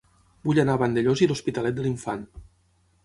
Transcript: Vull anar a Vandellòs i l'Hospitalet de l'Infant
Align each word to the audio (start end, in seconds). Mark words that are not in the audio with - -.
Vull 0.47 0.61
anar 0.63 0.77
a 0.77 0.81
Vandellòs 0.83 1.23
i 1.25 1.29
l'Hospitalet 1.31 1.77
de 1.81 1.85
l'Infant 1.85 2.25